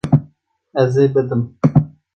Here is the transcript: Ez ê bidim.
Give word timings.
Ez 0.81 0.93
ê 1.03 1.05
bidim. 1.13 1.43